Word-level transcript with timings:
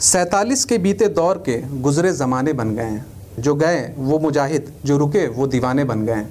सैतालीस 0.00 0.64
के 0.64 0.78
बीते 0.78 1.06
दौर 1.08 1.38
के 1.38 1.80
गुजरे 1.80 2.12
ज़माने 2.12 2.52
बन 2.52 2.74
गए 2.74 2.82
हैं। 2.82 3.06
जो 3.38 3.54
गए, 3.54 3.94
वो 3.98 4.18
मुजाहिद, 4.18 4.72
जो 4.84 4.96
रुके, 4.96 5.26
वो 5.28 5.46
दीवाने 5.46 5.84
बन 5.84 6.04
गए 6.06 6.26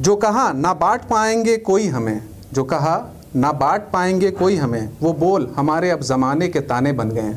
जो 0.00 0.16
कहा, 0.16 0.52
ना 0.52 0.74
बांट 0.74 1.00
पाएँगे 1.00 1.56
कोई 1.56 1.86
हमें। 1.86 2.22
जो 2.52 2.64
कहा, 2.64 3.14
ना 3.36 3.52
बांट 3.52 3.80
पाएँगे 3.92 4.30
कोई 4.30 4.56
हमें। 4.56 4.92
वो 5.00 5.12
बोल, 5.12 5.54
हमारे 5.56 5.90
अब 5.90 6.02
ज़माने 6.02 6.48
के 6.48 6.60
ताने 6.60 6.92
बन 6.92 7.10
गए 7.10 7.36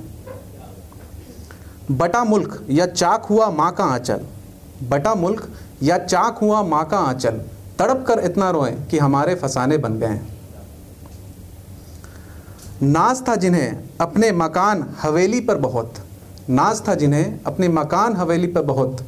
बटा 1.92 2.24
मुल्क, 2.24 2.66
या 2.70 2.86
चाक 2.86 3.26
हुआ 3.26 3.50
माँ 3.50 3.72
का 3.72 3.84
आंचल। 3.84 4.22
बटा 4.90 5.16
मुल्क, 5.16 5.50
या 5.84 5.98
चाक 5.98 6.38
हुआ 6.38 6.64
माँ 6.64 6.86
का 6.86 6.98
आंचल। 6.98 7.42
तड़प 7.80 8.06
कर 8.08 8.20
इतना 8.20 8.50
रोए 8.50 8.72
कि 8.72 8.98
हमारे 8.98 9.36
फसाने 9.36 9.78
बन 9.78 10.00
गए 10.00 10.08
हैं। 10.08 10.33
नाज 12.82 13.28
था 13.28 13.36
जिन्हें 13.36 13.84
अपने 14.02 14.32
मकान 14.32 14.96
हवेली 15.02 15.40
पर 15.40 15.56
बहुत। 15.56 15.94
नाज 16.50 16.88
था 16.88 16.96
जिन्हें 16.96 17.40
अपने 17.46 17.68
मकान 17.68 18.16
हवेली 18.16 18.48
पर 18.48 18.62
बहुत। 18.62 19.06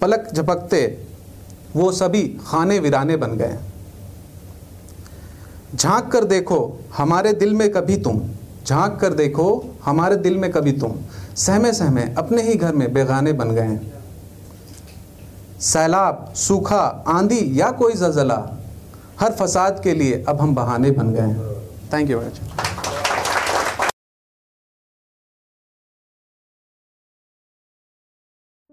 पलक 0.00 0.28
झपकते 0.34 1.04
वो 1.76 1.92
सभी 1.92 2.22
खाने 2.46 2.78
वीराने 2.78 3.16
बन 3.16 3.36
गए। 3.36 3.58
झाँक 5.74 6.12
कर 6.12 6.24
देखो 6.24 6.80
हमारे 6.96 7.32
दिल 7.32 7.54
में 7.54 7.72
कभी 7.72 7.96
तुम। 7.96 8.22
झाँक 8.66 8.98
कर 9.00 9.14
देखो 9.14 9.76
हमारे 9.84 10.16
दिल 10.16 10.36
में 10.38 10.50
कभी 10.52 10.72
तुम। 10.72 10.94
सहमे 11.36 11.72
सहमे 11.72 12.14
अपने 12.14 12.42
ही 12.42 12.54
घर 12.54 12.74
में 12.74 12.92
बेगाने 12.92 13.32
बन 13.32 13.50
गए। 13.50 13.78
सैलाब, 15.60 16.32
सूखा, 16.36 17.04
आंधी 17.08 17.60
या 17.60 17.70
कोई 17.70 17.92
जलजला, 17.92 18.58
हर 19.20 19.32
फसाद 19.32 19.80
के 19.84 19.94
लिए 19.94 20.24
अब 20.28 20.40
हम 20.40 20.54
बहाने 20.54 20.90
बन 20.90 21.10
गए। 21.10 21.34
Thank 21.92 22.10
you 22.10 22.18
very 22.18 22.30
much 22.30 22.69